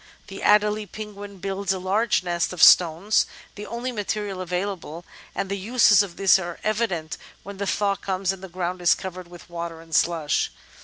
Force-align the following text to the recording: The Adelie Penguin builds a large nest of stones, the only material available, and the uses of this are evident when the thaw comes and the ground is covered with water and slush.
The 0.29 0.41
Adelie 0.41 0.91
Penguin 0.91 1.37
builds 1.37 1.71
a 1.71 1.77
large 1.77 2.23
nest 2.23 2.51
of 2.53 2.63
stones, 2.63 3.27
the 3.53 3.67
only 3.67 3.91
material 3.91 4.41
available, 4.41 5.05
and 5.35 5.47
the 5.47 5.59
uses 5.59 6.01
of 6.01 6.15
this 6.15 6.39
are 6.39 6.59
evident 6.63 7.19
when 7.43 7.57
the 7.57 7.67
thaw 7.67 7.95
comes 7.97 8.31
and 8.33 8.41
the 8.41 8.49
ground 8.49 8.81
is 8.81 8.95
covered 8.95 9.27
with 9.27 9.47
water 9.47 9.79
and 9.79 9.93
slush. 9.93 10.49